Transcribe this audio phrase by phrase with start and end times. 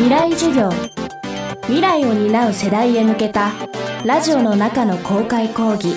[0.00, 0.70] 未来授業。
[1.64, 3.52] 未来を担う世代へ向けた
[4.06, 5.94] ラジオの中の公開講義。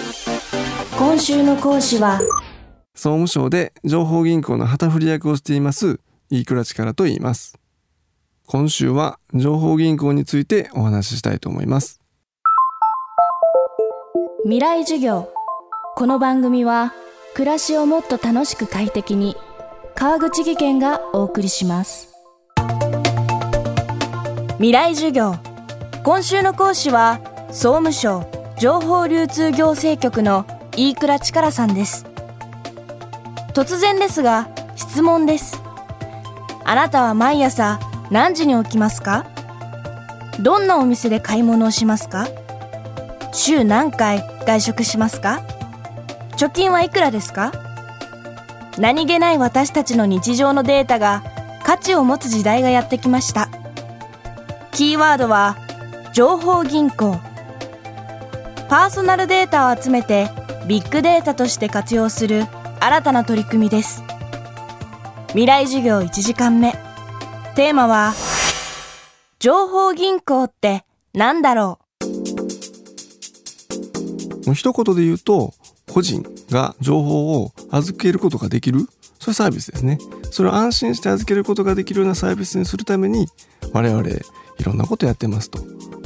[1.00, 2.19] 今週の講師は
[2.95, 7.58] 総務省で情報銀行の旗振り役をしています飯倉力と言います。
[8.45, 12.01] 今週は情報銀行についてお話ししたいと思います。
[14.43, 15.31] 未来授業。
[15.95, 16.93] この番組は
[17.35, 19.38] 暮らしをもっと楽しく快適に
[19.95, 22.12] 川口義賢がお送りします
[24.57, 25.36] 未来授業。
[26.04, 30.45] 今週の講師は総務省情報流通行政局の
[30.78, 32.05] 飯倉力さんです。
[33.54, 35.59] 突然ですが質問です。
[36.64, 37.80] あなたは毎朝
[38.12, 39.26] 何時に起きますか？
[40.40, 42.28] どんなお店で買い物をしますか？
[43.31, 45.42] 週何回外食しますか？
[46.38, 47.52] 貯金はいくらですか？
[48.78, 51.23] 何気ない私たちの日常のデータが
[51.64, 53.50] 価値を持つ時代がやってきました。
[54.73, 55.55] キーワードは
[56.13, 57.20] 情報銀行。
[58.70, 60.31] パーソナルデータを集めて
[60.67, 62.45] ビッグデータとして活用する
[62.80, 64.02] 新たな取り組みです。
[65.28, 66.72] 未来授業1時間目。
[67.56, 68.14] テーマは
[69.38, 71.78] 情報銀行って何だろ
[74.48, 75.53] う一言で言うと
[75.92, 78.88] 個人が情報を預けることができる
[79.24, 80.00] そういうサービスですね。
[80.32, 83.30] それを安心して預けることができるようなサービスにするために
[83.72, 85.60] 我々いろんなことやってますと、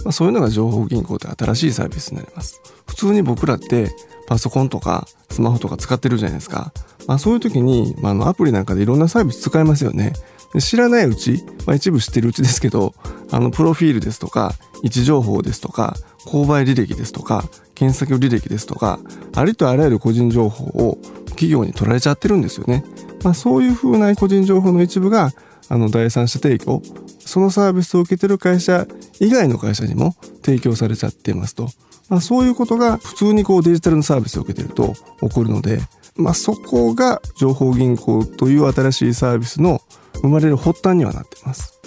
[0.03, 2.61] まあ、そういうのが情報銀行って新しいサービスになります。
[2.85, 3.89] 普通に僕らって
[4.27, 6.71] パソコンとかスマホとか使ってるじゃないですか、
[7.07, 10.13] まあ、そういう時に、まあ、のアプリなんかでいろんなサービス使えますよね。
[10.59, 12.93] 知らないうち、まあ、一部知ってるうちですけど
[13.31, 15.95] あのプロフィールですとか位置情報ですとか
[16.25, 17.43] 購買履歴ですとか
[17.75, 18.99] 検索履歴ですとか
[19.35, 20.97] ありとあらゆる個人情報を
[21.37, 22.83] 企業に取られちゃってるんですよね、
[23.23, 25.31] まあ、そういうふうな個人情報の一部が
[25.69, 26.81] あの第三者提供
[27.19, 28.87] そのサービスを受けてる会社
[29.19, 31.69] 以外の会社にも提供されちゃってますと、
[32.09, 35.79] まあ、そういうことが普通にこうデジタルのサービスを受けてると起こるので、
[36.15, 39.81] まあ、そこが情報銀行という新しいサービスの
[40.21, 41.79] 生まれる発端にはなってます。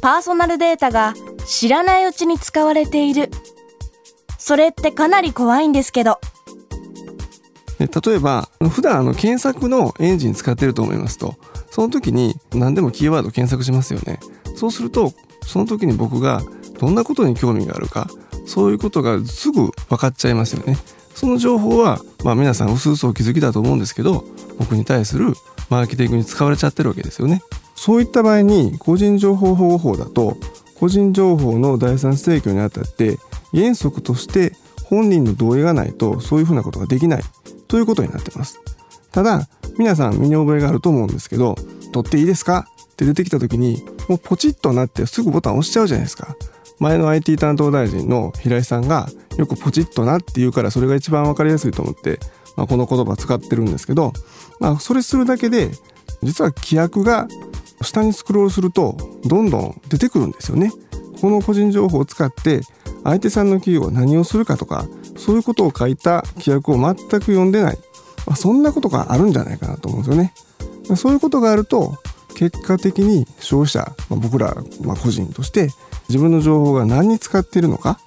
[0.00, 1.14] パーソナルデータが
[1.46, 3.30] 知らないうちに使われている。
[4.38, 6.20] それってかなり怖いんですけど。
[7.78, 11.36] 例えば普段あの検索のエンジン使ってると思いますと。
[11.70, 14.18] その時に何でもキーワード検索しますよね。
[14.54, 15.12] そうすると
[15.44, 16.42] その時に僕が
[16.80, 18.08] どんなことに興味があるか
[18.46, 20.78] そういうことがすぐ分かっちゃいますよね。
[21.14, 24.24] その情報は、まあ、皆さん薄々お気づきだと思うんですけど
[24.58, 25.32] 僕に対する
[25.70, 27.42] マーケティングに使われちゃってるわけですよね。
[27.74, 30.36] そういった場合に個人情報保護法だと
[30.78, 33.18] 個人情報の第三者提供にあたって
[33.52, 34.52] 原則として
[34.84, 37.22] 本人の同意がないとそういうふうなことができない。
[37.68, 38.60] ということになってます。
[39.12, 41.54] ただ皆さん身に覚えがあると思うんですけど
[41.92, 42.68] 取っていいですか？
[42.92, 46.36] って出てきた時にもうポチッとなってすぐボタン押しちゃうじゃないですか。
[46.78, 52.20] 前の IT 担当大臣の平井さんがよくポチッとなって言うからそれが一番わかりやすいと思って、
[52.56, 54.12] まあ、この言葉使ってるんですけど、
[54.60, 55.70] まあ、それするだけで
[56.22, 57.28] 実は規約が
[57.80, 60.70] 下にスクロールするとどんどん出てくるんですよね。
[61.20, 62.60] この個人情報を使って
[63.04, 64.86] 相手さんの企業は何をするかとか
[65.26, 67.78] そういうことを書いた規約を全く読んでない、
[68.28, 70.32] まあ、そんなことがあるんじゃないかなと思うんですよね。
[70.96, 71.96] そういうことがあると
[72.36, 74.54] 結果的に消費者、まあ、僕ら、
[74.84, 75.70] ま、個人として
[76.08, 77.98] 自分の情報が何に使っているのか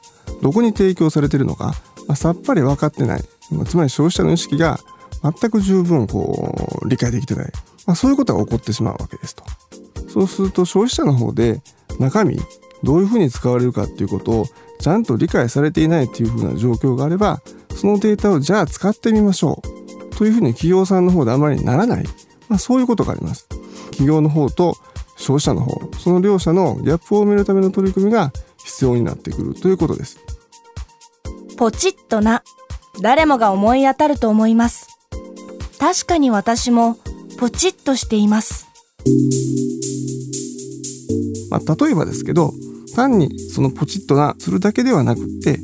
[0.42, 1.74] どこに提供されているのか、
[2.08, 4.80] ま、さっぱり分かってない、ま、つまり消費者の意識が
[5.22, 7.52] 全く十分こう理解できてない、
[7.86, 9.44] ま、そういうことが起こってしまうわけですと。
[10.08, 11.62] そうすると消費者の方で
[12.00, 12.38] 中身
[12.82, 14.46] どういうふうに使われるかっていうことを
[14.80, 17.42] ちゃんと理解されていないっていうふうな状況があれば
[17.76, 19.62] そのデータをじゃあ使ってみましょ
[20.12, 22.04] うというふうに企業さんの方であまりならない、
[22.48, 23.48] まあ、そういうことがあります。
[23.92, 24.76] 企業の方と
[25.18, 30.20] 消費者の方その両者のギャップを埋めるための取り組みが必要になってくるということです。
[31.58, 32.44] ポチッとな
[33.02, 34.88] 誰もが思い当たると思います。
[35.80, 36.98] 確かに私も
[37.38, 38.68] ポチッとしています。
[41.50, 42.54] まあ、例えばですけど
[43.00, 45.58] 単にそのポチッとなするだけではなくって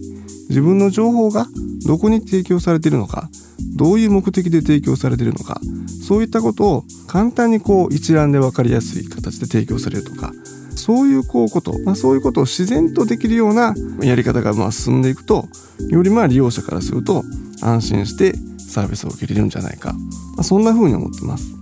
[0.47, 1.47] 自分の情報が
[1.85, 3.29] どこに提供されているのか
[3.75, 5.59] どういう目的で提供されているのか
[6.07, 10.31] そういったことを簡単にこう一覧で分かりやすい形で提供されるとか
[10.77, 15.45] そういうこうこと、まあ、そういうことを自然とできるようなやり方がまあ進んでいくと
[15.89, 17.23] よりまあ利用者からすると
[17.61, 19.99] 安心してサービスを受けれるんじゃないか、ま
[20.39, 21.53] あ、そんな風に思ってます。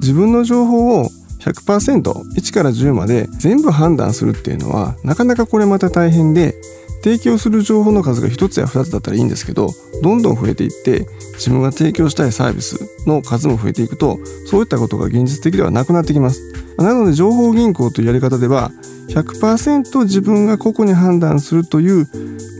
[0.00, 1.08] 自分の情報を
[1.44, 6.54] 100%1 から10まで全部判断するっていうのはなかなかこれまた大変で
[7.02, 9.70] 提供する情報の数が1つや2つだったらいいんですけど
[10.02, 12.78] どんどん増えていって自分が提供したいサービス
[13.08, 16.40] の数も増えていくとそういったことが現実的ではなくなってきます。
[16.78, 18.70] なので情報銀行というやり方では
[19.08, 22.08] 100%自分が個々に判断するという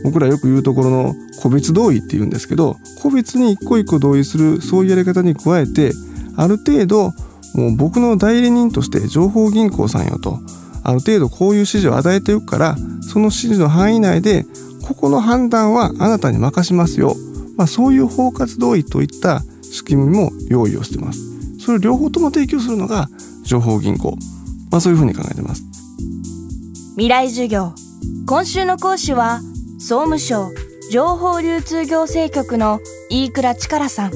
[0.03, 5.93] 僕らよく言うところの個別同意っていうんですけど個別に一個一個同意するそういうやり方に加えて
[6.35, 7.13] ある程度
[7.53, 10.39] もう僕の代理人として情報銀行さんよと
[10.83, 14.45] ある程度こういう指示を与えておくからその指示の範囲内で
[14.83, 17.15] ここの判断はあなたに任しますよ、
[17.57, 21.33] まあ、そういう包括同意といった仕組みも用意をしてます。
[21.59, 23.07] それを両方とも提供するのが
[23.43, 24.17] 情報銀行、
[24.69, 25.63] まあ、そういうふうに考えてます。
[26.91, 27.73] 未来授業。
[28.27, 29.39] 今週の講師は
[29.79, 30.51] 総務省
[30.91, 34.11] 情報流通行政局の飯倉力さん。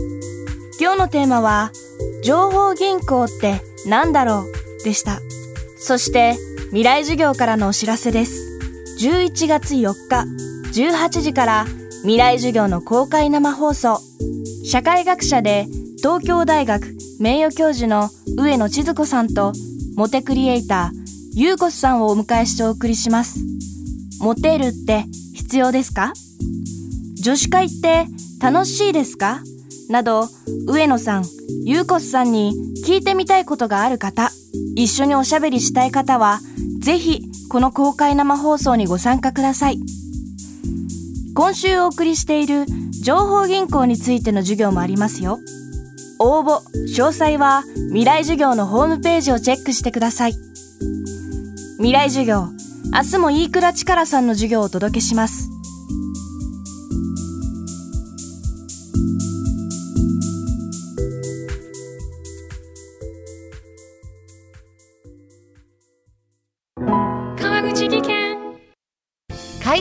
[0.80, 1.72] 今日のテーマは
[2.28, 4.40] 情報銀行って何だろ
[4.82, 4.84] う？
[4.84, 5.22] でした。
[5.78, 6.36] そして
[6.72, 8.60] 未来授業からのお知らせです。
[9.00, 10.26] 11月4日
[10.78, 11.66] 18時から
[12.02, 14.02] 未来授業の公開生放送。
[14.66, 15.68] 社会学者で
[16.00, 19.54] 東京大学名誉教授の上野千鶴子さんと
[19.96, 20.98] モテクリエイター
[21.34, 23.40] ゆうこさんをお迎えしてお送りします。
[24.20, 26.12] モテるって必要ですか？
[27.24, 28.06] 女子会って
[28.42, 29.40] 楽しいですか？
[29.90, 30.28] など
[30.68, 31.26] 上野さん、
[31.64, 32.54] ゆうこすさんに
[32.86, 34.32] 聞いてみたいことがある方
[34.76, 36.40] 一緒におしゃべりしたい方は
[36.80, 39.80] ぜひこの公開生放送にご参加ください。
[41.34, 42.66] 今週お送りしている
[43.04, 45.40] 情報銀行についての授業もありますよ。
[46.20, 46.62] 応募
[46.96, 50.34] 詳細は未来授業のホームページをチェックしてください。
[51.78, 52.48] 未来授業
[52.92, 55.47] 明日も飯倉力さんの授業をお届けします。